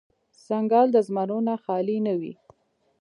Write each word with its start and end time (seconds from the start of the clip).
ـ 0.23 0.43
ځنګل 0.47 0.87
د 0.93 0.97
زمرو 1.07 1.39
نه 1.47 1.55
خالې 1.63 1.97
نه 2.05 2.13
وي. 2.19 2.33